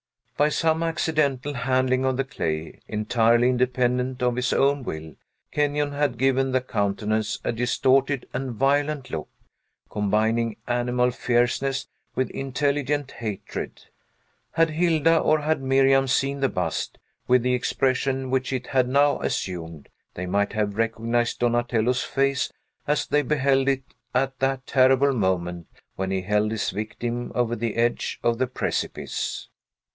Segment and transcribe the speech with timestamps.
[0.35, 5.13] By some accidental handling of the clay, entirely independent of his own will,
[5.51, 9.29] Kenyon had given the countenance a distorted and violent look,
[9.91, 13.83] combining animal fierceness with intelligent hatred.
[14.53, 16.97] Had Hilda, or had Miriam, seen the bust,
[17.27, 22.51] with the expression which it had now assumed, they might have recognized Donatello's face
[22.87, 23.83] as they beheld it
[24.15, 29.47] at that terrible moment when he held his victim over the edge of the precipice.